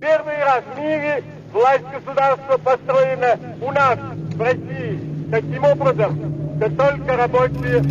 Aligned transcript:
Первый 0.00 0.42
раз 0.42 0.64
в 0.74 0.78
мире 0.78 1.22
власть 1.52 1.84
государства 1.92 2.56
построена 2.56 3.38
у 3.60 3.70
нас, 3.70 3.98
в 4.34 4.40
России, 4.40 4.98
таким 5.30 5.62
образом, 5.62 6.56
что 6.56 6.70
только 6.70 7.16
рабочие, 7.18 7.82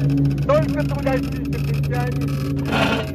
только 0.44 0.84
трудящиеся 0.90 1.54
крестьяне 1.54 3.09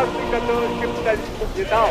классы, 0.00 0.12
которых 0.30 0.80
капитализм 0.80 1.42
угнетал. 1.42 1.90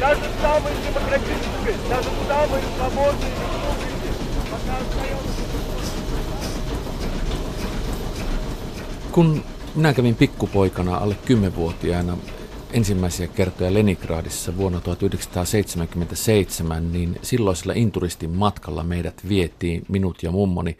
Даже 0.00 0.20
в 0.20 0.42
самой 0.42 0.72
демократической, 0.88 1.74
даже 1.88 2.10
в 2.10 2.28
самой 2.28 2.60
свободной 2.76 3.30
республике 3.30 4.10
пока 4.50 4.76
остается... 4.76 5.44
Kun 9.12 9.44
minä 9.74 9.92
kävin 9.92 10.14
pikkupoikana 10.14 10.96
alle 10.96 11.16
10-vuotiaana 11.26 12.16
ensimmäisiä 12.72 13.26
kertoja 13.26 13.74
Leningradissa 13.74 14.56
vuonna 14.56 14.80
1977, 14.80 16.92
niin 16.92 17.18
silloisella 17.22 17.72
inturistin 17.76 18.30
matkalla 18.30 18.82
meidät 18.82 19.28
vietiin, 19.28 19.84
minut 19.88 20.22
ja 20.22 20.30
mummoni, 20.30 20.78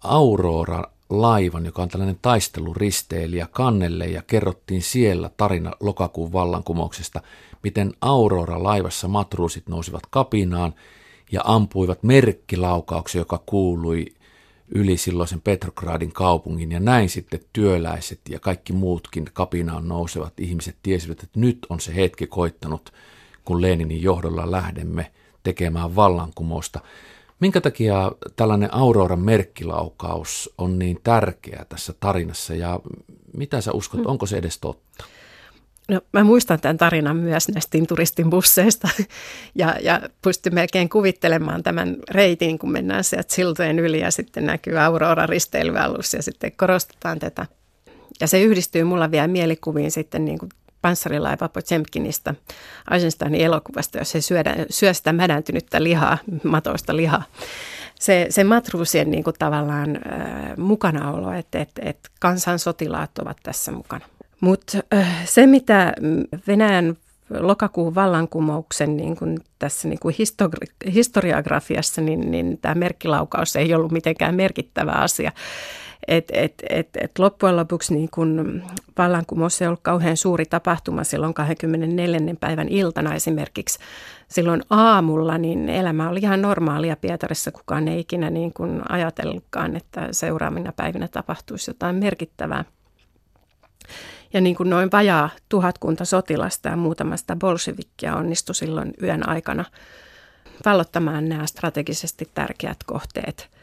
Aurora 0.00 0.84
laivan, 1.09 1.65
joka 1.65 1.81
on 1.81 1.89
tällainen 1.89 2.19
taisteluristeilijä 2.21 3.47
kannelle 3.51 4.05
ja 4.05 4.21
kerrottiin 4.21 4.81
siellä 4.81 5.29
tarina 5.37 5.71
lokakuun 5.79 6.33
vallankumouksesta, 6.33 7.21
miten 7.63 7.93
Aurora-laivassa 8.01 9.07
matruusit 9.07 9.69
nousivat 9.69 10.03
kapinaan 10.09 10.73
ja 11.31 11.41
ampuivat 11.43 12.03
merkkilaukauksen, 12.03 13.19
joka 13.19 13.43
kuului 13.45 14.05
yli 14.67 14.97
silloisen 14.97 15.41
Petrogradin 15.41 16.11
kaupungin 16.11 16.71
ja 16.71 16.79
näin 16.79 17.09
sitten 17.09 17.39
työläiset 17.53 18.19
ja 18.29 18.39
kaikki 18.39 18.73
muutkin 18.73 19.25
kapinaan 19.33 19.87
nousevat 19.87 20.39
ihmiset 20.39 20.75
tiesivät, 20.83 21.23
että 21.23 21.39
nyt 21.39 21.59
on 21.69 21.79
se 21.79 21.95
hetki 21.95 22.27
koittanut, 22.27 22.93
kun 23.45 23.61
Leninin 23.61 24.01
johdolla 24.01 24.51
lähdemme 24.51 25.11
tekemään 25.43 25.95
vallankumousta. 25.95 26.79
Minkä 27.39 27.61
takia 27.61 28.11
tällainen 28.35 28.73
Auroran 28.73 29.19
merkkilaukaus 29.19 30.53
on 30.57 30.79
niin 30.79 30.99
tärkeä 31.03 31.65
tässä 31.69 31.93
tarinassa 31.99 32.55
ja 32.55 32.79
mitä 33.37 33.61
sä 33.61 33.71
uskot, 33.71 33.99
mm. 33.99 34.05
onko 34.05 34.25
se 34.25 34.37
edes 34.37 34.57
totta? 34.57 35.05
No, 35.89 36.01
mä 36.13 36.23
muistan 36.23 36.59
tämän 36.59 36.77
tarinan 36.77 37.17
myös 37.17 37.49
näistä 37.49 37.77
turistin 37.87 38.29
busseista 38.29 38.89
ja, 39.55 39.75
ja 39.81 40.01
pystyn 40.21 40.53
melkein 40.53 40.89
kuvittelemaan 40.89 41.63
tämän 41.63 41.97
reitin, 42.09 42.59
kun 42.59 42.71
mennään 42.71 43.03
sieltä 43.03 43.33
siltojen 43.33 43.79
yli 43.79 43.99
ja 43.99 44.11
sitten 44.11 44.45
näkyy 44.45 44.79
Aurora 44.79 45.25
risteilyalus 45.25 46.13
ja 46.13 46.23
sitten 46.23 46.51
korostetaan 46.51 47.19
tätä. 47.19 47.45
Ja 48.21 48.27
se 48.27 48.41
yhdistyy 48.41 48.83
mulla 48.83 49.11
vielä 49.11 49.27
mielikuviin 49.27 49.91
sitten 49.91 50.25
niin 50.25 50.37
kuin 50.39 50.49
panssarilaiva 50.81 51.49
Potemkinista 51.49 52.35
Eisensteinin 52.91 53.41
elokuvasta, 53.41 53.97
jos 53.97 54.11
se 54.11 54.21
syödä, 54.21 54.55
syö 54.69 54.93
sitä 54.93 55.13
mädäntynyttä 55.13 55.83
lihaa, 55.83 56.17
matoista 56.43 56.95
lihaa. 56.95 57.23
Se, 57.95 58.27
se 58.29 58.43
matruusien 58.43 59.11
niin 59.11 59.23
kuin 59.23 59.35
tavallaan 59.39 59.95
äh, 59.95 60.57
mukanaolo, 60.57 61.31
että 61.31 61.59
et, 61.59 61.71
et 61.81 61.99
kansan 62.19 62.59
sotilaat 62.59 63.19
ovat 63.19 63.37
tässä 63.43 63.71
mukana. 63.71 64.05
Mutta 64.41 64.77
äh, 64.93 65.25
se, 65.25 65.47
mitä 65.47 65.93
Venäjän 66.47 66.97
lokakuun 67.29 67.95
vallankumouksen 67.95 68.97
niin 68.97 69.15
kuin 69.15 69.37
tässä 69.59 69.87
niin 69.87 69.99
kuin 69.99 70.15
histori- 70.15 70.91
historiagrafiassa, 70.93 72.01
niin, 72.01 72.31
niin 72.31 72.57
tämä 72.61 72.75
merkkilaukaus 72.75 73.55
ei 73.55 73.73
ollut 73.73 73.91
mitenkään 73.91 74.35
merkittävä 74.35 74.91
asia. 74.91 75.31
Et, 76.07 76.31
et, 76.33 76.53
et, 76.69 76.89
et 77.01 77.19
loppujen 77.19 77.57
lopuksi 77.57 77.93
niin 77.93 78.09
kun 78.13 78.63
vallankumous 78.97 79.61
ei 79.61 79.67
ollut 79.67 79.79
kauhean 79.83 80.17
suuri 80.17 80.45
tapahtuma 80.45 81.03
silloin 81.03 81.33
24. 81.33 82.19
päivän 82.39 82.69
iltana 82.69 83.15
esimerkiksi. 83.15 83.79
Silloin 84.27 84.61
aamulla 84.69 85.37
niin 85.37 85.69
elämä 85.69 86.09
oli 86.09 86.19
ihan 86.19 86.41
normaalia 86.41 86.95
Pietarissa. 86.95 87.51
Kukaan 87.51 87.87
ei 87.87 87.99
ikinä 87.99 88.29
niin 88.29 88.53
kuin 88.53 88.91
ajatellutkaan, 88.91 89.75
että 89.75 90.07
seuraavina 90.11 90.71
päivinä 90.71 91.07
tapahtuisi 91.07 91.69
jotain 91.69 91.95
merkittävää. 91.95 92.65
Ja 94.33 94.41
niin 94.41 94.55
kuin 94.55 94.69
noin 94.69 94.89
vajaa 94.91 95.29
tuhatkunta 95.49 96.05
sotilasta 96.05 96.69
ja 96.69 96.75
muutamasta 96.75 97.35
bolshevikkia 97.35 98.15
onnistui 98.15 98.55
silloin 98.55 98.93
yön 99.03 99.29
aikana 99.29 99.65
vallottamaan 100.65 101.29
nämä 101.29 101.45
strategisesti 101.45 102.29
tärkeät 102.33 102.77
kohteet– 102.85 103.49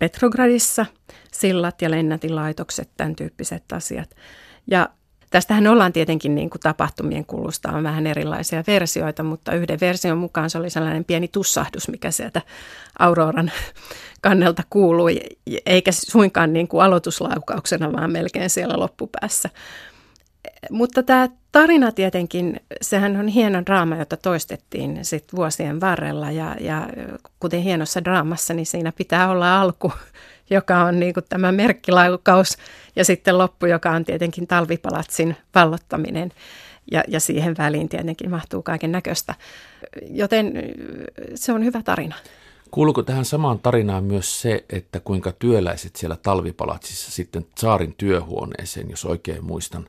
Petrogradissa, 0.00 0.86
sillat 1.32 1.82
ja 1.82 1.90
lennätinlaitokset, 1.90 2.90
tämän 2.96 3.16
tyyppiset 3.16 3.72
asiat. 3.72 4.10
Ja 4.66 4.88
Tästähän 5.30 5.66
ollaan 5.66 5.92
tietenkin 5.92 6.34
niin 6.34 6.50
kuin 6.50 6.60
tapahtumien 6.60 7.26
kulusta 7.26 7.72
on 7.72 7.82
vähän 7.82 8.06
erilaisia 8.06 8.64
versioita, 8.66 9.22
mutta 9.22 9.52
yhden 9.52 9.80
version 9.80 10.18
mukaan 10.18 10.50
se 10.50 10.58
oli 10.58 10.70
sellainen 10.70 11.04
pieni 11.04 11.28
tussahdus, 11.28 11.88
mikä 11.88 12.10
sieltä 12.10 12.42
Auroran 12.98 13.52
kannelta 14.22 14.62
kuului, 14.70 15.20
eikä 15.66 15.92
suinkaan 15.92 16.52
niin 16.52 16.68
kuin 16.68 16.84
aloituslaukauksena, 16.84 17.92
vaan 17.92 18.12
melkein 18.12 18.50
siellä 18.50 18.78
loppupäässä. 18.78 19.50
Mutta 20.70 21.02
tämä 21.02 21.28
tarina 21.52 21.92
tietenkin, 21.92 22.60
sehän 22.82 23.16
on 23.16 23.28
hieno 23.28 23.62
draama, 23.66 23.96
jota 23.96 24.16
toistettiin 24.16 25.04
sit 25.04 25.24
vuosien 25.36 25.80
varrella 25.80 26.30
ja, 26.30 26.56
ja 26.60 26.88
kuten 27.40 27.62
hienossa 27.62 28.04
draamassa, 28.04 28.54
niin 28.54 28.66
siinä 28.66 28.92
pitää 28.92 29.30
olla 29.30 29.60
alku, 29.60 29.92
joka 30.50 30.84
on 30.84 31.00
niin 31.00 31.14
kuin 31.14 31.24
tämä 31.28 31.52
merkkilaukaus 31.52 32.58
ja 32.96 33.04
sitten 33.04 33.38
loppu, 33.38 33.66
joka 33.66 33.90
on 33.90 34.04
tietenkin 34.04 34.46
talvipalatsin 34.46 35.36
vallottaminen 35.54 36.32
ja, 36.90 37.04
ja 37.08 37.20
siihen 37.20 37.56
väliin 37.58 37.88
tietenkin 37.88 38.30
mahtuu 38.30 38.62
kaiken 38.62 38.92
näköistä. 38.92 39.34
Joten 40.10 40.52
se 41.34 41.52
on 41.52 41.64
hyvä 41.64 41.82
tarina. 41.82 42.14
Kuuluuko 42.70 43.02
tähän 43.02 43.24
samaan 43.24 43.58
tarinaan 43.58 44.04
myös 44.04 44.42
se, 44.42 44.64
että 44.70 45.00
kuinka 45.00 45.32
työläiset 45.32 45.96
siellä 45.96 46.16
talvipalatsissa 46.16 47.10
sitten 47.10 47.46
saarin 47.58 47.94
työhuoneeseen, 47.98 48.90
jos 48.90 49.04
oikein 49.04 49.44
muistan, 49.44 49.86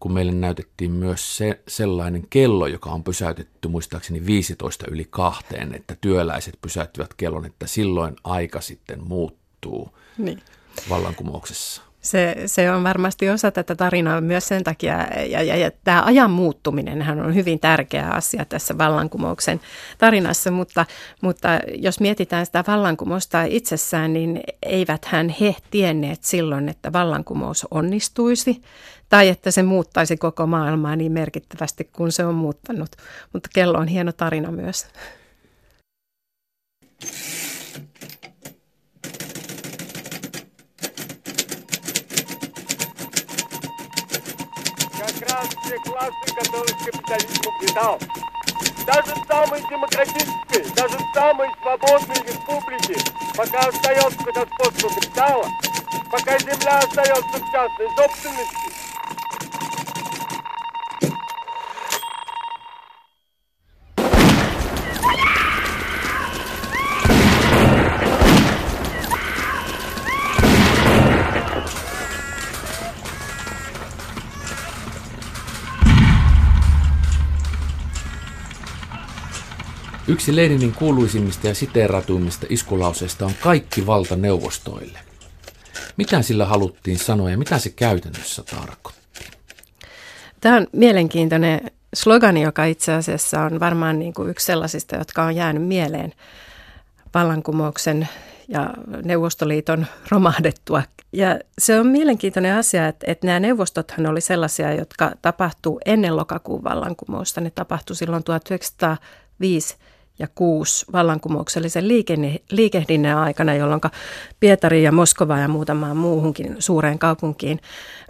kun 0.00 0.12
meille 0.12 0.32
näytettiin 0.32 0.90
myös 0.90 1.36
se, 1.36 1.60
sellainen 1.68 2.26
kello, 2.30 2.66
joka 2.66 2.90
on 2.90 3.04
pysäytetty 3.04 3.68
muistaakseni 3.68 4.26
15 4.26 4.86
yli 4.90 5.06
kahteen, 5.10 5.74
että 5.74 5.96
työläiset 6.00 6.58
pysäyttivät 6.62 7.14
kellon, 7.14 7.46
että 7.46 7.66
silloin 7.66 8.16
aika 8.24 8.60
sitten 8.60 9.08
muuttuu 9.08 9.98
niin. 10.18 10.42
vallankumouksessa. 10.88 11.82
Se, 12.00 12.36
se 12.46 12.70
on 12.70 12.84
varmasti 12.84 13.30
osa 13.30 13.50
tätä 13.50 13.74
tarinaa 13.74 14.20
myös 14.20 14.48
sen 14.48 14.64
takia, 14.64 14.96
ja, 15.26 15.42
ja, 15.42 15.56
ja 15.56 15.70
tämä 15.84 16.02
ajan 16.02 16.30
muuttuminen 16.30 17.20
on 17.20 17.34
hyvin 17.34 17.60
tärkeä 17.60 18.08
asia 18.08 18.44
tässä 18.44 18.78
vallankumouksen 18.78 19.60
tarinassa, 19.98 20.50
mutta, 20.50 20.86
mutta 21.22 21.48
jos 21.74 22.00
mietitään 22.00 22.46
sitä 22.46 22.64
vallankumousta 22.66 23.42
itsessään, 23.42 24.12
niin 24.12 24.40
eivät 24.62 25.04
hän 25.04 25.28
he 25.40 25.56
tienneet 25.70 26.24
silloin, 26.24 26.68
että 26.68 26.92
vallankumous 26.92 27.66
onnistuisi 27.70 28.62
tai 29.09 29.29
että 29.29 29.51
se 29.51 29.63
muuttaisi 29.63 30.17
koko 30.17 30.47
maailmaa 30.47 30.95
niin 30.95 31.11
merkittävästi 31.11 31.83
kuin 31.83 32.11
se 32.11 32.25
on 32.25 32.35
muuttanut. 32.35 32.91
Mutta 33.33 33.49
kello 33.53 33.77
on 33.77 33.87
hieno 33.87 34.11
tarina 34.11 34.51
myös. 34.51 34.87
те 45.75 45.79
классы, 45.79 46.35
которых 46.35 46.77
капитализм 46.85 47.47
угнетал. 47.47 47.99
Даже 48.85 49.15
в 49.15 49.27
самой 49.27 49.61
демократической, 49.69 50.75
даже 50.75 50.97
в 50.97 51.13
самой 51.13 51.49
свободной 51.61 52.15
республике, 52.23 52.95
пока 53.35 53.59
остается 53.59 54.19
господство 54.23 54.89
капитала, 54.89 55.47
пока 56.11 56.37
земля 56.39 56.77
остается 56.79 57.37
в 57.39 57.51
частной 57.51 57.87
собственности, 57.97 58.78
Yksi 80.20 80.36
Leninin 80.36 80.74
kuuluisimmista 80.74 81.48
ja 81.48 81.54
siteeratuimmista 81.54 82.46
iskulauseista 82.48 83.26
on 83.26 83.32
kaikki 83.40 83.86
valta 83.86 84.16
neuvostoille. 84.16 84.98
Mitä 85.96 86.22
sillä 86.22 86.46
haluttiin 86.46 86.98
sanoa 86.98 87.30
ja 87.30 87.38
mitä 87.38 87.58
se 87.58 87.70
käytännössä 87.70 88.42
tarkoitti? 88.42 89.24
Tämä 90.40 90.56
on 90.56 90.66
mielenkiintoinen 90.72 91.70
slogani, 91.94 92.42
joka 92.42 92.64
itse 92.64 92.92
asiassa 92.92 93.42
on 93.42 93.60
varmaan 93.60 93.98
niin 93.98 94.14
kuin 94.14 94.30
yksi 94.30 94.46
sellaisista, 94.46 94.96
jotka 94.96 95.22
on 95.22 95.36
jäänyt 95.36 95.62
mieleen 95.62 96.12
vallankumouksen 97.14 98.08
ja 98.48 98.74
Neuvostoliiton 99.04 99.86
romahdettua. 100.08 100.82
Ja 101.12 101.38
se 101.58 101.80
on 101.80 101.86
mielenkiintoinen 101.86 102.54
asia, 102.54 102.88
että, 102.88 103.06
että 103.10 103.26
nämä 103.26 103.40
neuvostothan 103.40 104.06
oli 104.06 104.20
sellaisia, 104.20 104.74
jotka 104.74 105.12
tapahtuu 105.22 105.80
ennen 105.84 106.16
lokakuun 106.16 106.64
vallankumousta. 106.64 107.40
Ne 107.40 107.50
tapahtui 107.50 107.96
silloin 107.96 108.24
1905 108.24 109.76
ja 110.20 110.28
6 110.34 110.86
vallankumouksellisen 110.92 111.88
liikehdinnän 112.50 113.18
aikana, 113.18 113.54
jolloin 113.54 113.80
Pietari 114.40 114.82
ja 114.82 114.92
Moskova 114.92 115.38
ja 115.38 115.48
muutamaan 115.48 115.96
muuhunkin 115.96 116.56
suureen 116.58 116.98
kaupunkiin 116.98 117.60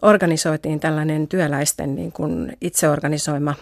organisoitiin 0.03 0.81
tällainen 0.81 1.29
työläisten 1.29 1.95
niin 1.95 2.13
kuin 2.13 2.57
itseorganisoima 2.61 3.55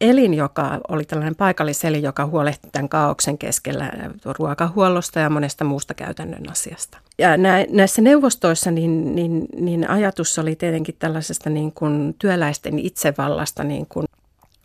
elin, 0.00 0.34
joka 0.34 0.80
oli 0.88 1.04
tällainen 1.04 1.36
paikalliselin, 1.36 2.02
joka 2.02 2.26
huolehti 2.26 2.68
tämän 2.72 2.88
kaauksen 2.88 3.38
keskellä 3.38 3.92
ruokahuollosta 4.38 5.20
ja 5.20 5.30
monesta 5.30 5.64
muusta 5.64 5.94
käytännön 5.94 6.50
asiasta. 6.50 6.98
Ja 7.18 7.28
näissä 7.70 8.02
neuvostoissa 8.02 8.70
niin, 8.70 9.14
niin, 9.14 9.46
niin 9.56 9.90
ajatus 9.90 10.38
oli 10.38 10.56
tietenkin 10.56 10.96
tällaisesta 10.98 11.50
niin 11.50 11.72
kuin 11.72 12.14
työläisten 12.18 12.78
itsevallasta 12.78 13.64
niin 13.64 13.86
kuin 13.86 14.06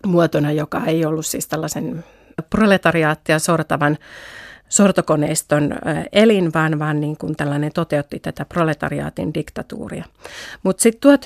muotona, 0.06 0.51
joka 0.51 0.81
ei 0.86 1.06
ollut 1.06 1.25
siis 1.25 1.47
tällaisen 1.47 2.03
proletariaattia 2.50 3.39
sortavan 3.39 3.97
sortokoneiston 4.69 5.75
elin, 6.12 6.53
vaan, 6.53 6.80
vaan 6.80 7.01
niin 7.01 7.18
kuin 7.18 7.35
tällainen 7.35 7.71
toteutti 7.74 8.19
tätä 8.19 8.45
proletariaatin 8.45 9.33
diktatuuria. 9.33 10.06
Mutta 10.63 10.81
sitten 10.81 11.12
1905-1906 11.12 11.19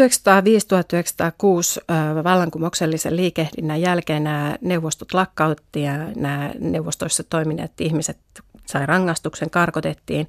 vallankumouksellisen 2.23 3.15
liikehdinnän 3.15 3.81
jälkeen 3.81 4.23
nämä 4.23 4.55
neuvostot 4.61 5.13
lakkautti 5.13 5.81
ja 5.81 5.93
nämä 6.15 6.51
neuvostoissa 6.59 7.23
toimineet 7.23 7.81
ihmiset 7.81 8.17
sai 8.65 8.85
rangaistuksen, 8.85 9.49
karkotettiin. 9.49 10.27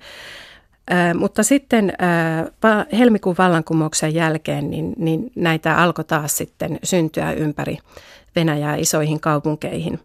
Mutta 1.14 1.42
sitten 1.42 1.92
helmikuun 2.98 3.36
vallankumouksen 3.38 4.14
jälkeen 4.14 4.70
niin, 4.70 4.92
niin 4.96 5.32
näitä 5.36 5.76
alkoi 5.76 6.04
taas 6.04 6.36
sitten 6.36 6.78
syntyä 6.82 7.32
ympäri 7.32 7.78
Venäjää 8.36 8.76
isoihin 8.76 9.20
kaupunkeihin. 9.20 10.00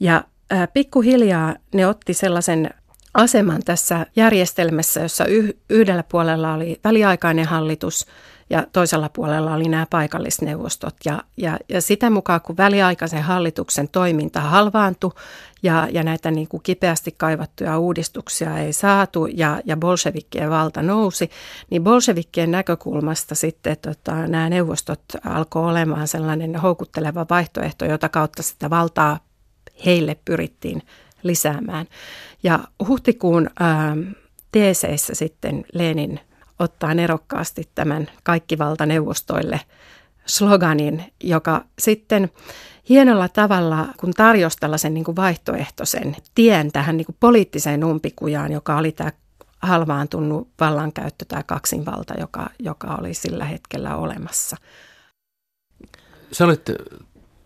Ja 0.00 0.24
pikkuhiljaa 0.72 1.54
ne 1.74 1.86
otti 1.86 2.14
sellaisen 2.14 2.70
aseman 3.14 3.62
tässä 3.64 4.06
järjestelmässä, 4.16 5.00
jossa 5.00 5.24
yhdellä 5.70 6.02
puolella 6.02 6.54
oli 6.54 6.80
väliaikainen 6.84 7.44
hallitus 7.44 8.06
ja 8.50 8.66
toisella 8.72 9.08
puolella 9.08 9.54
oli 9.54 9.68
nämä 9.68 9.86
paikallisneuvostot. 9.90 10.94
Ja, 11.04 11.22
ja, 11.36 11.58
ja 11.68 11.82
sitä 11.82 12.10
mukaan, 12.10 12.40
kun 12.40 12.56
väliaikaisen 12.56 13.22
hallituksen 13.22 13.88
toiminta 13.88 14.40
halvaantui 14.40 15.12
ja, 15.62 15.88
ja 15.92 16.02
näitä 16.02 16.30
niin 16.30 16.48
kuin 16.48 16.62
kipeästi 16.62 17.14
kaivattuja 17.16 17.78
uudistuksia 17.78 18.58
ei 18.58 18.72
saatu 18.72 19.26
ja, 19.26 19.60
ja 19.64 19.76
bolshevikkien 19.76 20.50
valta 20.50 20.82
nousi, 20.82 21.30
niin 21.70 21.84
bolshevikkien 21.84 22.50
näkökulmasta 22.50 23.34
sitten 23.34 23.76
tota, 23.82 24.26
nämä 24.26 24.48
neuvostot 24.48 25.02
alkoi 25.24 25.70
olemaan 25.70 26.08
sellainen 26.08 26.56
houkutteleva 26.56 27.26
vaihtoehto, 27.30 27.84
jota 27.84 28.08
kautta 28.08 28.42
sitä 28.42 28.70
valtaa 28.70 29.18
heille 29.86 30.16
pyrittiin 30.24 30.82
lisäämään. 31.22 31.86
Ja 32.42 32.58
huhtikuun 32.88 33.50
ää, 33.60 33.96
teeseissä 34.52 35.14
sitten 35.14 35.64
Lenin 35.72 36.20
ottaa 36.58 36.94
nerokkaasti 36.94 37.68
tämän 37.74 38.10
kaikkivaltaneuvostoille 38.22 39.60
sloganin, 40.26 41.12
joka 41.22 41.64
sitten 41.78 42.30
hienolla 42.88 43.28
tavalla, 43.28 43.88
kun 43.96 44.12
tarjosi 44.12 44.56
tällaisen 44.60 44.94
niin 44.94 45.04
kuin 45.04 45.16
vaihtoehtoisen 45.16 46.16
tien 46.34 46.72
tähän 46.72 46.96
niin 46.96 47.06
kuin 47.06 47.16
poliittiseen 47.20 47.84
umpikujaan, 47.84 48.52
joka 48.52 48.76
oli 48.76 48.92
tämä 48.92 49.12
halvaantunut 49.62 50.48
vallankäyttö, 50.60 51.24
tämä 51.24 51.42
kaksinvalta, 51.42 52.14
joka, 52.20 52.46
joka 52.58 52.96
oli 53.00 53.14
sillä 53.14 53.44
hetkellä 53.44 53.96
olemassa. 53.96 54.56
Sä 56.32 56.44
olet 56.44 56.70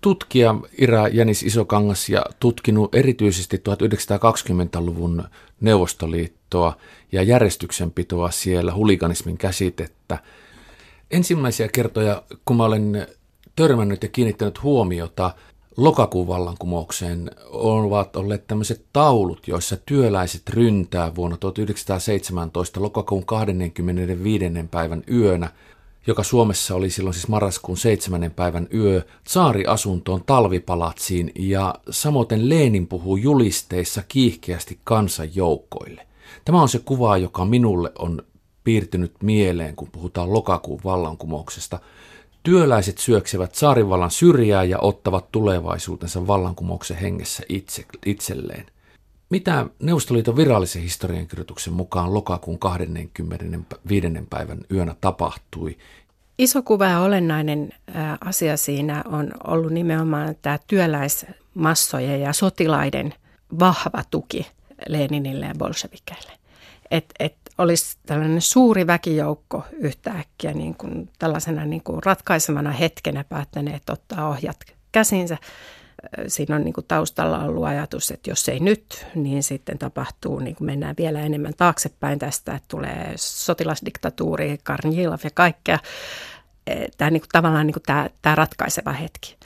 tutkija 0.00 0.54
Ira 0.78 1.08
Jänis 1.08 1.42
Isokangas 1.42 2.08
ja 2.08 2.24
tutkinut 2.40 2.94
erityisesti 2.94 3.56
1920-luvun 3.56 5.24
Neuvostoliittoa 5.60 6.76
ja 7.12 7.22
järjestyksenpitoa 7.22 8.30
siellä, 8.30 8.74
huliganismin 8.74 9.38
käsitettä. 9.38 10.18
Ensimmäisiä 11.10 11.68
kertoja, 11.68 12.22
kun 12.44 12.56
mä 12.56 12.64
olen 12.64 13.06
törmännyt 13.56 14.02
ja 14.02 14.08
kiinnittänyt 14.08 14.62
huomiota 14.62 15.34
lokakuun 15.76 16.26
vallankumoukseen, 16.26 17.30
ovat 17.50 18.16
olleet 18.16 18.46
tämmöiset 18.46 18.84
taulut, 18.92 19.48
joissa 19.48 19.76
työläiset 19.76 20.48
ryntää 20.48 21.14
vuonna 21.14 21.36
1917 21.36 22.82
lokakuun 22.82 23.26
25. 23.26 24.44
päivän 24.70 25.02
yönä 25.12 25.50
joka 26.08 26.22
Suomessa 26.22 26.75
oli 26.75 26.90
silloin 26.90 27.14
siis 27.14 27.28
marraskuun 27.28 27.78
seitsemännen 27.78 28.31
päivän 28.31 28.69
yö, 28.75 29.02
asuntoon 29.66 30.25
talvipalatsiin 30.25 31.32
ja 31.38 31.75
samoin 31.90 32.49
Leenin 32.49 32.87
puhuu 32.87 33.16
julisteissa 33.16 34.02
kiihkeästi 34.08 34.78
kansanjoukkoille. 34.84 36.06
Tämä 36.44 36.62
on 36.62 36.69
se 36.69 36.78
kuva, 36.78 37.16
joka 37.16 37.44
minulle 37.44 37.93
on 37.99 38.22
piirtynyt 38.64 39.12
mieleen, 39.22 39.76
kun 39.76 39.88
puhutaan 39.93 40.32
lokakuun 40.32 40.81
vallankumouksesta. 40.84 41.78
Työläiset 42.43 42.99
syöksevät 42.99 43.55
saarivallan 43.55 44.10
syrjää 44.10 44.64
ja 44.64 44.78
ottavat 44.78 45.32
tulevaisuutensa 45.32 46.26
vallankumouksen 46.26 46.96
hengessä 46.96 47.43
itse, 47.49 47.84
itselleen. 48.06 48.66
Mitä 49.30 49.66
Neuvostoliiton 49.82 50.36
virallisen 50.36 50.82
historiankirjoituksen 50.82 51.72
mukaan 51.72 52.14
lokakuun 52.14 52.58
25. 52.58 54.06
päivän 54.30 54.58
yönä 54.72 54.94
tapahtui? 55.00 55.78
Iso 56.38 56.62
kuva 56.62 56.86
ja 56.86 57.00
olennainen 57.00 57.72
asia 58.20 58.56
siinä 58.56 59.05
on 59.06 59.31
ollut 59.44 59.72
nimenomaan 59.72 60.34
tämä 60.43 60.58
työläismassojen 60.67 62.20
ja 62.20 62.32
sotilaiden 62.32 63.14
vahva 63.58 64.05
tuki 64.10 64.46
Leninille 64.88 65.46
ja 65.46 65.55
bolshevikeille. 65.58 66.32
Että 66.91 67.14
et 67.19 67.36
olisi 67.58 67.96
tällainen 68.06 68.43
suuri 68.43 68.86
väkijoukko 68.86 69.64
yhtäkkiä 69.72 70.53
niin 70.53 70.74
kuin 70.74 71.10
tällaisena 71.19 71.64
niin 71.64 71.82
kuin 71.82 72.03
ratkaisemana 72.03 72.70
hetkenä 72.70 73.24
päättäneet 73.24 73.91
ottaa 73.91 74.29
ohjat 74.29 74.56
käsinsä 74.93 75.36
siinä 76.26 76.56
on 76.56 76.64
niin 76.64 76.72
kuin 76.72 76.86
taustalla 76.88 77.38
ollut 77.38 77.64
ajatus, 77.64 78.10
että 78.10 78.31
jos 78.31 78.48
ei 78.48 78.60
nyt, 78.60 79.06
niin 79.14 79.43
sitten 79.43 79.78
tapahtuu, 79.78 80.38
niin 80.38 80.56
kuin 80.56 80.67
mennään 80.67 80.94
vielä 80.98 81.20
enemmän 81.20 81.55
taaksepäin 81.56 82.19
tästä, 82.19 82.55
että 82.55 82.69
tulee 82.69 83.12
sotilasdiktatuuri, 83.17 84.58
Karnilov 84.62 85.19
ja 85.24 85.31
kaikkea. 85.34 85.78
E, 86.67 86.86
tämä 86.98 87.10
niin 87.10 87.20
kuin, 87.20 87.28
tavallaan 87.32 87.67
niin 87.67 87.74
kuin 87.74 87.82
tämä, 87.86 88.10
tämä 88.22 88.34
ratkaiseva 88.34 88.93
hetki. 88.93 89.36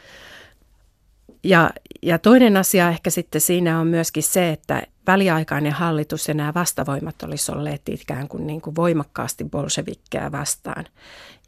Ja, 1.44 1.70
ja 2.02 2.18
toinen 2.18 2.56
asia 2.56 2.88
ehkä 2.88 3.10
sitten 3.10 3.40
siinä 3.40 3.80
on 3.80 3.86
myöskin 3.86 4.22
se, 4.22 4.50
että 4.50 4.82
väliaikainen 5.06 5.72
hallitus 5.72 6.28
ja 6.28 6.34
nämä 6.34 6.54
vastavoimat 6.54 7.22
olisi 7.22 7.52
olleet 7.52 7.88
ikään 7.88 8.28
kuin, 8.28 8.46
niin 8.46 8.60
kuin 8.60 8.76
voimakkaasti 8.76 9.44
bolshevikkeja 9.44 10.32
vastaan. 10.32 10.84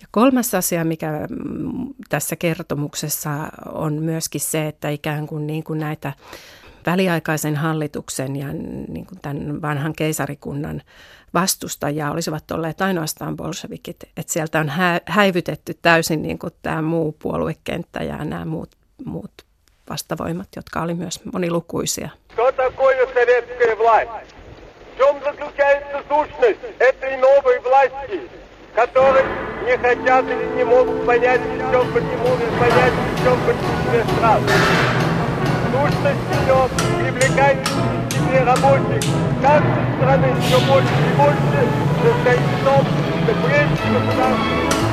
Ja 0.00 0.06
kolmas 0.11 0.54
asia, 0.54 0.84
mikä 0.84 1.26
mm, 1.30 1.94
tässä 2.08 2.37
kertomuksessa 2.37 3.30
on 3.73 3.92
myöskin 3.92 4.40
se, 4.40 4.66
että 4.68 4.88
ikään 4.88 5.26
kuin, 5.26 5.46
niin 5.46 5.64
kuin 5.64 5.80
näitä 5.80 6.12
väliaikaisen 6.87 7.56
hallituksen 7.56 8.37
ja 8.37 8.52
niin 8.88 9.06
kuin 9.06 9.18
tämän 9.23 9.62
vanhan 9.62 9.92
keisarikunnan 9.96 10.82
vastustajia 11.34 12.11
olisivat 12.11 12.50
olleet 12.50 12.80
ainoastaan 12.80 13.37
bolshevikit. 13.37 13.96
Että 14.16 14.32
sieltä 14.32 14.61
on 14.61 14.73
häivytetty 15.06 15.78
täysin 15.82 16.23
niin 16.23 16.38
kuin 16.38 16.52
tämä 16.62 16.82
muu 16.82 17.12
puoluekenttä 17.12 18.02
ja 18.02 18.25
nämä 18.25 18.44
muut, 18.44 18.76
muut 19.04 19.32
vastavoimat, 19.91 20.49
jotka 20.57 20.81
oli 20.81 20.95
myös 20.95 21.25
monilukuisia. 21.25 22.11
Которые 28.75 29.25
не 29.64 29.76
хотят 29.79 30.25
или 30.26 30.57
не 30.57 30.64
могут 30.64 31.07
понять, 31.07 31.41
в 31.41 31.71
чем 31.71 31.87
почему 31.93 32.29
не 32.37 32.59
понять, 32.59 32.93
в 32.93 33.23
чем 33.23 33.38
почему 33.47 34.17
стран? 34.17 34.43
Сущность 35.73 36.26
ее 36.41 36.69
привлекает 36.99 37.59
к 37.61 38.12
себе 38.12 38.43
рабочих 38.43 39.05
каждой 39.43 39.97
страны 39.97 40.29
все 40.41 40.61
больше 40.67 40.88
и 40.88 41.17
больше 41.17 41.69
состоит 42.03 42.41
в 42.41 42.64
том, 42.64 42.85
что 42.85 43.35
прежде 43.47 43.76
государственные 43.93 44.84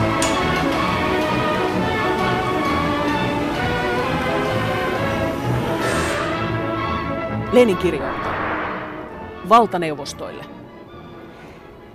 Lenin 7.53 7.77
kirjoittaa. 7.77 8.34
Valtaneuvostoille. 9.50 10.46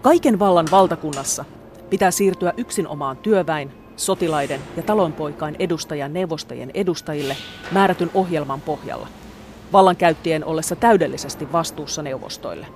Kaiken 0.03 0.39
vallan 0.39 0.67
valtakunnassa 0.71 1.45
pitää 1.91 2.11
siirtyä 2.11 2.53
yksin 2.57 2.89
omaan 2.89 3.17
työväen, 3.17 3.73
sotilaiden 3.97 4.61
ja 4.77 4.83
talonpoikain 4.83 5.57
edustajan 5.59 6.13
neuvostajien 6.13 6.71
edustajille 6.75 7.37
määrätyn 7.73 8.11
ohjelman 8.15 8.61
pohjalla, 8.61 9.09
vallankäyttäjien 9.73 10.45
ollessa 10.45 10.77
täydellisesti 10.77 11.53
vastuussa 11.53 12.03
neuvostoille. 12.03 12.67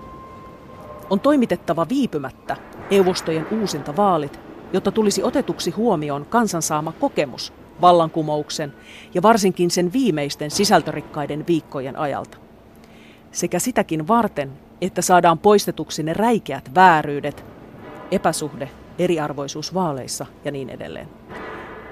On 1.10 1.20
toimitettava 1.20 1.86
viipymättä 1.88 2.56
neuvostojen 2.90 3.46
uusinta 3.50 3.96
vaalit, 3.96 4.40
jotta 4.72 4.92
tulisi 4.92 5.22
otetuksi 5.22 5.70
huomioon 5.70 6.26
kansan 6.26 6.62
saama 6.62 6.92
kokemus 6.92 7.52
vallankumouksen 7.80 8.72
ja 9.14 9.22
varsinkin 9.22 9.70
sen 9.70 9.92
viimeisten 9.92 10.50
sisältörikkaiden 10.50 11.44
viikkojen 11.46 11.96
ajalta. 11.96 12.49
Sekä 13.32 13.58
sitäkin 13.58 14.08
varten, 14.08 14.52
että 14.80 15.02
saadaan 15.02 15.38
poistetuksi 15.38 16.02
ne 16.02 16.12
räikeät 16.12 16.74
vääryydet, 16.74 17.44
epäsuhde, 18.10 18.70
eriarvoisuus 18.98 19.74
vaaleissa 19.74 20.26
ja 20.44 20.50
niin 20.50 20.70
edelleen. 20.70 21.08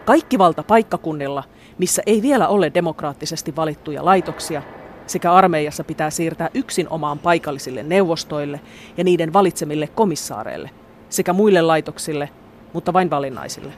Kaikki 0.05 0.39
valta 0.39 0.63
paikkakunnilla, 0.63 1.45
missä 1.79 2.03
ei 2.07 2.23
vielä 2.23 2.49
ole 2.49 2.71
demokraattisesti 2.75 3.57
valittuja 3.57 4.05
laitoksia, 4.05 4.63
sekä 5.07 5.33
armeijassa 5.33 5.85
pitää 5.85 6.11
siirtää 6.11 6.51
yksin 6.55 6.89
omaan 6.89 7.19
paikallisille 7.19 7.83
neuvostoille 7.83 8.61
ja 8.97 9.05
niiden 9.05 9.33
valitsemille 9.33 9.87
komissaareille, 9.87 10.71
sekä 11.09 11.33
muille 11.33 11.63
laitoksille, 11.63 12.29
mutta 12.73 12.93
vain 12.93 13.11
valinnaisille. 13.11 13.73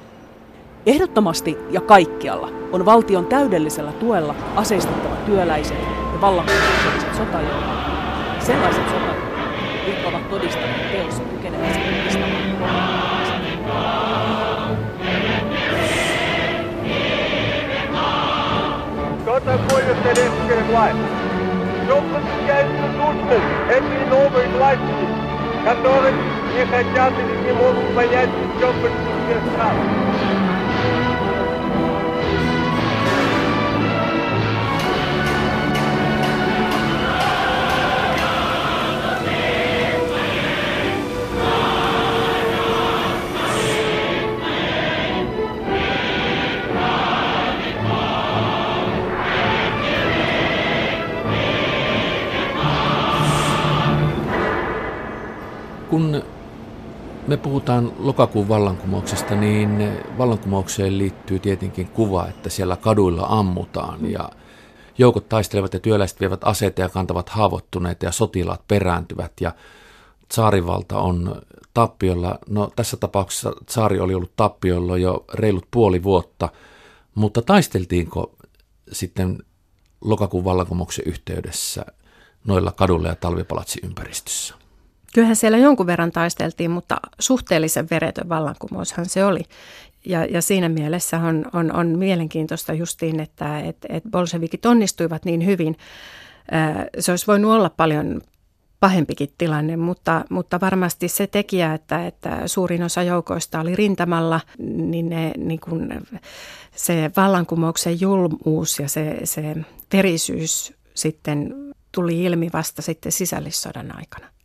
Ehdottomasti 0.87 1.57
ja 1.71 1.81
kaikkialla 1.81 2.49
on 2.73 2.85
valtion 2.85 3.27
täydellisellä 3.27 3.93
tuella 3.93 4.35
aseistettava 4.57 5.17
työläiset 5.17 6.00
vallankumoukselliset 6.22 7.16
sotajoukot, 7.16 7.80
sellaiset 8.40 8.90
sotajoukot, 8.90 9.36
jotka 9.88 10.08
ovat 10.10 10.30
todistaneet 10.30 10.92
teossa 10.92 11.24
kykenevänsä 11.24 11.80
uudistamaan 11.98 12.46
Что 19.26 19.40
такое 19.40 19.96
советская 20.04 20.64
власть? 20.70 20.98
В 21.82 21.88
чем 21.88 22.04
заключается 22.14 22.84
сущность 22.96 23.44
этой 23.70 24.06
новой 24.08 24.48
власти, 24.50 25.06
которой 25.66 26.14
не 26.56 26.66
хотят 26.66 27.14
или 27.20 27.48
не 27.48 27.54
могут 27.54 27.96
понять 27.96 28.30
в 28.30 28.60
чем 28.60 28.72
большинстве 28.82 29.42
стран? 29.52 30.49
Me 57.31 57.37
puhutaan 57.37 57.93
lokakuun 57.99 58.49
vallankumouksesta, 58.49 59.35
niin 59.35 59.93
vallankumoukseen 60.19 60.99
liittyy 60.99 61.39
tietenkin 61.39 61.89
kuva, 61.89 62.27
että 62.29 62.51
siellä 62.51 62.77
kaduilla 62.77 63.27
ammutaan 63.29 64.11
ja 64.11 64.31
joukot 64.99 65.29
taistelevat 65.29 65.75
ja 65.75 65.81
työläiset 65.81 66.21
vievät 66.21 66.45
aseita 66.45 66.81
ja 66.81 66.89
kantavat 66.89 67.29
haavoittuneita 67.29 68.05
ja 68.05 68.13
sotilaat 68.13 68.69
perääntyvät 68.69 69.33
ja 69.41 69.53
saarivalta 70.33 70.99
on 70.99 71.43
tappiolla. 71.75 72.39
No 72.49 72.71
tässä 72.77 72.97
tapauksessa 72.97 73.53
saari 73.69 74.01
oli 74.01 74.15
ollut 74.15 74.37
tappiolla 74.37 74.99
jo 74.99 75.25
reilut 75.35 75.67
puoli 75.71 76.03
vuotta, 76.03 76.49
mutta 77.15 77.43
taisteltiinko 77.43 78.35
sitten 78.93 79.39
lokakuun 80.01 80.45
vallankumouksen 80.45 81.05
yhteydessä 81.07 81.87
noilla 82.45 82.73
kaduilla 82.73 83.09
ja 83.09 83.17
talvipalatsi 83.17 83.81
ympäristössä? 83.85 84.55
Kyllähän 85.15 85.37
siellä 85.37 85.59
jonkun 85.59 85.87
verran 85.87 86.13
taisteltiin, 86.13 86.71
mutta 86.71 86.97
suhteellisen 87.19 87.87
veretön 87.91 88.29
vallankumoushan 88.29 89.07
se 89.07 89.25
oli. 89.25 89.43
Ja, 90.07 90.25
ja 90.25 90.43
siinä 90.43 90.69
mielessä 90.69 91.19
on, 91.19 91.45
on, 91.53 91.73
on 91.73 91.87
mielenkiintoista 91.87 92.73
justiin, 92.73 93.21
että 93.21 93.61
et, 93.61 93.77
et 93.89 94.03
bolshevikit 94.11 94.67
onnistuivat 94.67 95.25
niin 95.25 95.47
hyvin. 95.47 95.77
Se 96.99 97.13
olisi 97.13 97.27
voinut 97.27 97.53
olla 97.53 97.71
paljon 97.71 98.21
pahempikin 98.81 99.29
tilanne, 99.39 99.77
mutta, 99.77 100.25
mutta 100.31 100.61
varmasti 100.61 101.09
se 101.09 101.27
tekijä, 101.27 101.75
että, 101.75 102.07
että 102.07 102.49
suurin 102.49 102.83
osa 102.83 103.03
joukoista 103.03 103.61
oli 103.61 103.77
rintamalla, 103.77 104.41
niin, 104.59 105.09
ne, 105.09 105.33
niin 105.37 105.61
kun 105.61 105.89
se 106.77 107.11
vallankumouksen 107.17 108.01
julmuus 108.01 108.79
ja 108.79 108.89
se, 108.89 109.21
se 109.25 109.57
verisyys 109.93 110.73
sitten 110.95 111.55
tuli 111.93 112.25
ilmi 112.25 112.51
vasta 112.53 112.83
sitten 112.83 113.13
sisällissodan 113.13 113.97
aikana. 113.97 114.40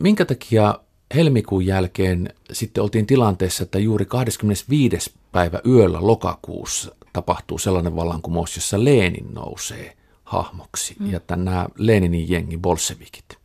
Minkä 0.00 0.24
takia 0.24 0.74
helmikuun 1.14 1.66
jälkeen 1.66 2.34
sitten 2.52 2.82
oltiin 2.82 3.06
tilanteessa, 3.06 3.62
että 3.62 3.78
juuri 3.78 4.04
25. 4.04 5.12
päivä 5.32 5.60
yöllä 5.66 5.98
lokakuussa 6.00 6.94
tapahtuu 7.12 7.58
sellainen 7.58 7.96
vallankumous, 7.96 8.56
jossa 8.56 8.84
Lenin 8.84 9.34
nousee 9.34 9.96
hahmoksi 10.24 10.96
mm. 10.98 11.10
ja 11.10 11.20
nämä 11.36 11.66
Leninin 11.78 12.30
jengi, 12.30 12.58
bolsevikit? 12.58 13.38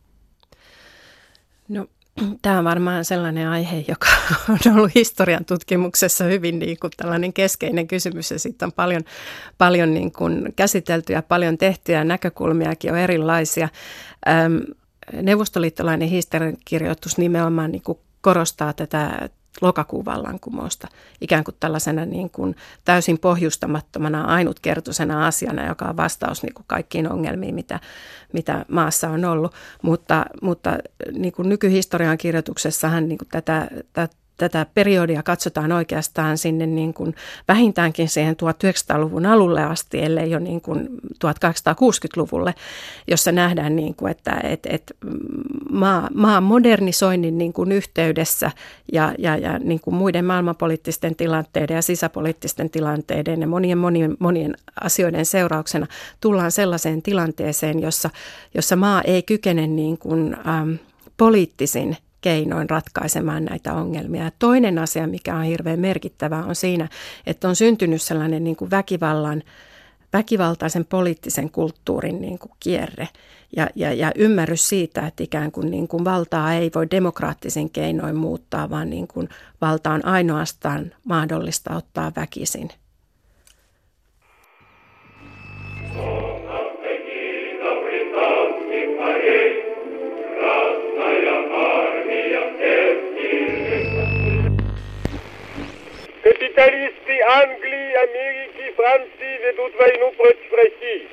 No 1.68 1.86
Tämä 2.42 2.58
on 2.58 2.64
varmaan 2.64 3.04
sellainen 3.04 3.48
aihe, 3.48 3.84
joka 3.88 4.06
on 4.48 4.72
ollut 4.74 4.94
historian 4.94 5.44
tutkimuksessa 5.44 6.24
hyvin 6.24 6.58
niin 6.58 6.76
kuin 6.80 6.90
tällainen 6.96 7.32
keskeinen 7.32 7.88
kysymys 7.88 8.30
ja 8.30 8.38
sitten 8.38 8.66
on 8.66 8.72
paljon, 8.72 9.02
paljon 9.58 9.94
niin 9.94 10.12
kuin 10.12 10.52
käsiteltyjä, 10.56 11.22
paljon 11.22 11.58
tehtyjä 11.58 12.04
näkökulmiakin 12.04 12.92
on 12.92 12.98
erilaisia. 12.98 13.68
Ähm, 14.28 14.56
neuvostoliittolainen 15.12 16.08
historiankirjoitus 16.08 17.18
nimenomaan 17.18 17.72
niin 17.72 17.82
kuin 17.82 17.98
korostaa 18.20 18.72
tätä 18.72 19.28
lokakuun 19.60 20.04
vallankumousta 20.04 20.88
ikään 21.20 21.44
kuin 21.44 21.54
tällaisena 21.60 22.04
niin 22.04 22.30
kuin 22.30 22.56
täysin 22.84 23.18
pohjustamattomana 23.18 24.24
ainutkertaisena 24.24 25.26
asiana, 25.26 25.66
joka 25.66 25.84
on 25.84 25.96
vastaus 25.96 26.42
niin 26.42 26.54
kuin 26.54 26.64
kaikkiin 26.68 27.12
ongelmiin, 27.12 27.54
mitä, 27.54 27.80
mitä 28.32 28.64
maassa 28.68 29.10
on 29.10 29.24
ollut. 29.24 29.54
Mutta, 29.82 30.26
mutta 30.42 30.78
niin 31.12 31.32
kuin 31.32 31.48
nykyhistorian 31.48 32.18
kirjoituksessahan 32.18 33.08
niin 33.08 33.18
kuin 33.18 33.28
tätä, 33.28 33.68
tätä 33.92 34.16
tätä 34.36 34.66
periodia 34.74 35.22
katsotaan 35.22 35.72
oikeastaan 35.72 36.38
sinne 36.38 36.66
niin 36.66 36.94
kuin 36.94 37.14
vähintäänkin 37.48 38.08
siihen 38.08 38.36
1900-luvun 38.42 39.26
alulle 39.26 39.62
asti, 39.62 40.02
ellei 40.02 40.30
jo 40.30 40.38
niin 40.38 40.60
kuin 40.60 40.88
1860-luvulle, 41.14 42.54
jossa 43.08 43.32
nähdään, 43.32 43.76
niin 43.76 43.94
kuin, 43.94 44.10
että 44.10 44.40
et, 44.42 44.66
et 44.66 44.92
maa, 45.70 46.08
maan 46.14 46.42
modernisoinnin 46.42 47.38
niin 47.38 47.52
kuin 47.52 47.72
yhteydessä 47.72 48.50
ja, 48.92 49.14
ja, 49.18 49.36
ja 49.36 49.58
niin 49.58 49.80
kuin 49.80 49.94
muiden 49.94 50.24
maailmanpoliittisten 50.24 51.16
tilanteiden 51.16 51.74
ja 51.74 51.82
sisäpoliittisten 51.82 52.70
tilanteiden 52.70 53.40
ja 53.40 53.46
monien, 53.46 53.78
monien, 53.78 54.16
monien 54.18 54.54
asioiden 54.80 55.26
seurauksena 55.26 55.86
tullaan 56.20 56.52
sellaiseen 56.52 57.02
tilanteeseen, 57.02 57.82
jossa, 57.82 58.10
jossa 58.54 58.76
maa 58.76 59.02
ei 59.02 59.22
kykene 59.22 59.66
niin 59.66 59.98
kuin, 59.98 60.36
ähm, 60.48 60.72
poliittisin 61.16 61.96
keinoin 62.26 62.70
ratkaisemaan 62.70 63.44
näitä 63.44 63.74
ongelmia. 63.74 64.24
Ja 64.24 64.30
toinen 64.38 64.78
asia, 64.78 65.06
mikä 65.06 65.36
on 65.36 65.42
hirveän 65.42 65.80
merkittävä, 65.80 66.44
on 66.44 66.54
siinä, 66.54 66.88
että 67.26 67.48
on 67.48 67.56
syntynyt 67.56 68.02
sellainen 68.02 68.44
niin 68.44 68.56
kuin 68.56 68.70
väkivallan, 68.70 69.42
väkivaltaisen 70.12 70.84
poliittisen 70.84 71.50
kulttuurin 71.50 72.20
niin 72.20 72.38
kuin 72.38 72.52
kierre 72.60 73.08
ja, 73.56 73.68
ja, 73.74 73.92
ja 73.92 74.12
ymmärrys 74.14 74.68
siitä, 74.68 75.06
että 75.06 75.22
ikään 75.22 75.52
kuin, 75.52 75.70
niin 75.70 75.88
kuin 75.88 76.04
valtaa 76.04 76.52
ei 76.52 76.70
voi 76.74 76.90
demokraattisin 76.90 77.70
keinoin 77.70 78.16
muuttaa, 78.16 78.70
vaan 78.70 78.90
niin 78.90 79.08
kuin 79.08 79.28
valta 79.60 79.90
on 79.90 80.04
ainoastaan 80.04 80.92
mahdollista 81.04 81.76
ottaa 81.76 82.12
väkisin. 82.16 82.70
Капиталисты 96.56 97.20
Англии, 97.20 97.92
Америки, 97.92 98.72
Франции 98.76 99.46
ведут 99.46 99.74
войну 99.78 100.10
против 100.12 100.52
России. 100.54 101.06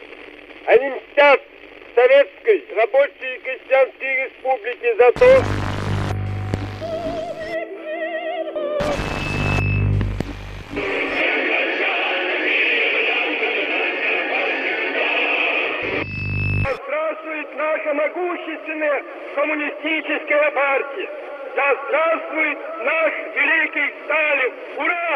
Они 0.67 0.89
мстят 0.89 1.41
Советской 1.93 2.63
Рабочей 2.77 3.35
и 3.35 3.39
Крестьянской 3.39 4.23
Республике 4.23 4.95
за 4.95 5.11
то, 5.11 5.43
Здравствуйте, 16.63 17.93
могущественная 17.93 19.03
коммунистическая 19.35 20.51
партия. 20.51 21.22
Да 21.56 21.68
здравствует 21.82 22.58
наш 22.88 23.12
великий 23.36 23.88
Сталин! 24.04 24.52
Ура! 24.82 25.08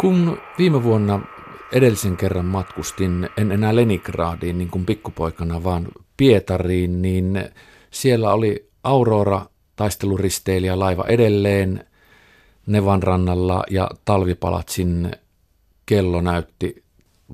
Kun 0.00 0.38
viime 0.58 0.82
vuonna 0.82 1.20
edellisen 1.72 2.16
kerran 2.16 2.44
matkustin, 2.44 3.28
en 3.36 3.52
enää 3.52 3.76
Leningradiin 3.76 4.58
niin 4.58 4.70
kuin 4.70 4.86
pikkupoikana, 4.86 5.64
vaan 5.64 5.88
Pietariin, 6.16 7.02
niin 7.02 7.44
siellä 7.90 8.32
oli 8.32 8.68
Aurora 8.84 9.46
taisteluristeilijä 9.76 10.78
laiva 10.78 11.04
edelleen 11.08 11.84
Nevan 12.66 13.02
rannalla 13.02 13.64
ja 13.70 13.90
talvipalatsin 14.04 15.10
kello 15.86 16.20
näytti 16.20 16.81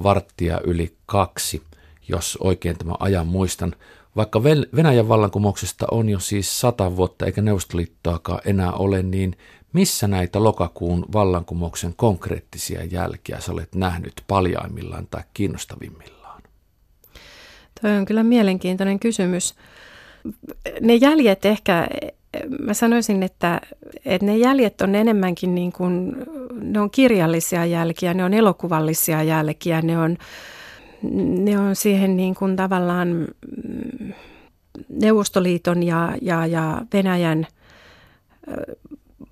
varttia 0.04 0.62
yli 0.64 0.96
kaksi, 1.06 1.62
jos 2.08 2.38
oikein 2.42 2.78
tämä 2.78 2.94
ajan 3.00 3.28
muistan. 3.28 3.76
Vaikka 4.16 4.44
Venäjän 4.76 5.10
vallankumouksesta 5.10 5.86
on 5.92 6.10
jo 6.10 6.20
siis 6.20 6.60
sata 6.60 6.96
vuotta 6.96 7.26
eikä 7.26 7.42
Neuvostoliittoakaan 7.42 8.42
enää 8.46 8.72
ole, 8.72 9.04
niin 9.04 9.38
missä 9.74 10.08
näitä 10.08 10.44
lokakuun 10.44 11.06
vallankumouksen 11.14 11.94
konkreettisia 11.96 12.84
jälkiä 12.84 13.40
sä 13.40 13.52
olet 13.52 13.76
nähnyt 13.76 14.14
paljaimmillaan 14.28 15.08
tai 15.12 15.24
kiinnostavimmillaan? 15.34 16.42
Tuo 17.82 17.90
on 17.90 18.06
kyllä 18.06 18.24
mielenkiintoinen 18.24 19.00
kysymys. 19.00 19.56
Ne 20.82 20.96
jäljet 20.96 21.46
ehkä, 21.46 21.88
mä 22.60 22.74
sanoisin, 22.74 23.24
että, 23.24 23.62
että 24.06 24.26
ne 24.26 24.38
jäljet 24.38 24.82
on 24.82 24.96
enemmänkin 24.96 25.56
niin 25.56 25.72
kuin, 25.72 26.16
ne 26.62 26.80
on 26.80 26.90
kirjallisia 26.90 27.66
jälkiä, 27.66 28.14
ne 28.14 28.24
on 28.24 28.34
elokuvallisia 28.34 29.24
jälkiä, 29.24 29.82
ne 29.82 29.98
on, 30.00 30.18
ne 31.40 31.60
on 31.60 31.76
siihen 31.76 32.18
niin 32.18 32.36
kuin 32.36 32.56
tavallaan 32.56 33.28
Neuvostoliiton 34.90 35.84
ja, 35.84 36.16
ja, 36.22 36.46
ja 36.46 36.82
Venäjän 36.94 37.48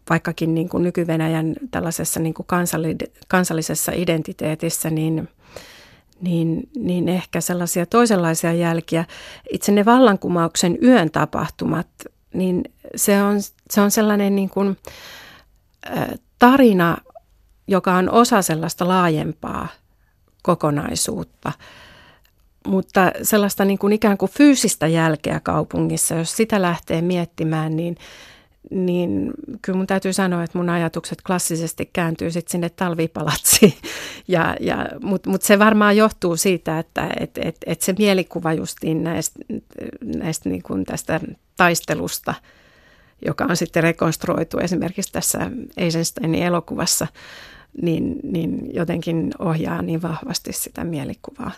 vaikkakin 0.10 0.56
niin 0.56 0.70
kuin 0.70 0.84
nyky-Venäjän 0.84 1.56
tällaisessa 1.72 2.20
niin 2.20 2.34
kuin 2.34 2.48
kansalli- 2.48 3.12
kansallisessa 3.28 3.92
identiteetissä, 3.96 4.90
niin, 4.90 5.30
niin, 6.22 6.70
niin 6.76 7.10
ehkä 7.10 7.42
sellaisia 7.42 7.86
toisenlaisia 7.86 8.54
jälkiä. 8.54 9.06
Itse 9.52 9.72
ne 9.72 9.86
vallankumouksen 9.86 10.78
yön 10.84 11.12
tapahtumat, 11.12 11.88
niin 12.38 12.64
se 12.96 13.24
on, 13.24 13.42
se 13.70 13.82
on 13.82 13.92
sellainen 13.92 14.36
niin 14.36 14.50
kuin, 14.50 14.78
tarina, 16.40 16.98
joka 17.68 17.96
on 17.96 18.10
osa 18.10 18.42
sellaista 18.42 18.88
laajempaa 18.88 19.68
kokonaisuutta. 20.44 21.52
Mutta 22.68 23.12
sellaista 23.24 23.66
niin 23.66 23.80
kuin 23.80 23.94
ikään 23.94 24.18
kuin 24.18 24.32
fyysistä 24.32 24.88
jälkeä 24.88 25.40
kaupungissa, 25.40 26.16
jos 26.16 26.36
sitä 26.38 26.62
lähtee 26.62 27.02
miettimään, 27.02 27.76
niin 27.76 27.98
niin 28.72 29.32
kyllä 29.62 29.78
mun 29.78 29.88
täytyy 29.88 30.14
sanoa, 30.14 30.44
että 30.44 30.58
mun 30.58 30.70
ajatukset 30.70 31.22
klassisesti 31.22 31.90
kääntyy 31.94 32.32
sitten 32.32 32.52
sinne 32.52 32.70
talvipalatsiin. 32.70 33.74
Ja, 34.30 34.56
ja, 34.60 34.88
Mutta 35.04 35.30
mut 35.30 35.42
se 35.42 35.60
varmaan 35.60 35.98
johtuu 35.98 36.38
siitä, 36.38 36.80
että 36.80 37.10
et, 37.20 37.38
et, 37.38 37.56
et 37.66 37.82
se 37.82 37.96
mielikuva 37.98 38.54
justiin 38.54 39.04
näistä, 39.04 39.40
näistä 40.02 40.50
niin 40.50 40.64
kuin 40.64 40.86
tästä 40.86 41.20
taistelusta, 41.58 42.34
joka 43.26 43.46
on 43.46 43.58
sitten 43.58 43.84
rekonstruoitu 43.84 44.58
esimerkiksi 44.58 45.12
tässä 45.12 45.52
Eisensteinin 45.78 46.44
elokuvassa, 46.44 47.08
niin, 47.82 48.20
niin 48.24 48.74
jotenkin 48.74 49.32
ohjaa 49.40 49.82
niin 49.82 50.02
vahvasti 50.02 50.54
sitä 50.54 50.84
mielikuvaa. 50.84 51.52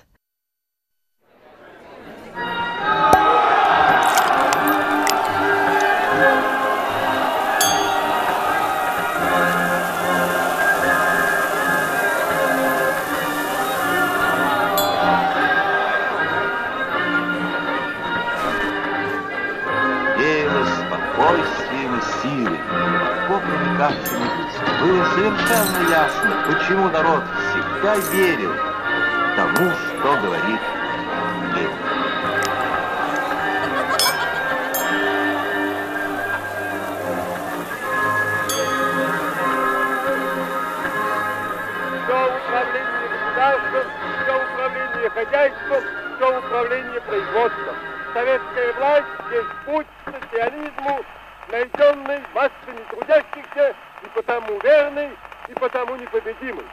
Хозяйством, 45.49 45.83
все 46.17 46.37
управление 46.37 47.01
производством. 47.01 47.75
Советская 48.13 48.73
власть 48.73 49.05
есть 49.31 49.65
путь 49.65 49.87
к 50.05 50.11
социализму 50.11 51.01
найденный 51.51 52.19
массами 52.33 52.83
трудящихся, 52.89 53.75
и 54.03 54.07
потому 54.15 54.59
верный, 54.59 55.09
и 55.47 55.53
потому 55.59 55.95
непобедимый. 55.95 56.65